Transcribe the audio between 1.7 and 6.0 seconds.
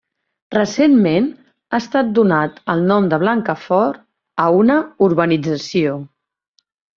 ha estat donat el nom de Blancafort a una urbanització.